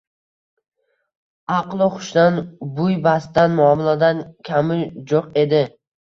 [1.57, 2.39] Aqlu xushdan,
[2.81, 4.81] buy-bastdan, muomaladan kami
[5.15, 5.63] jo‘q edi